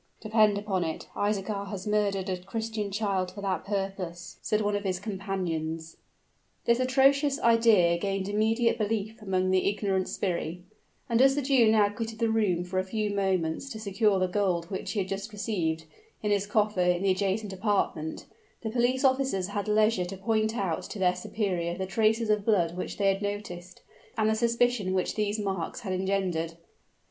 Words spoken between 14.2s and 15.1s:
gold which he had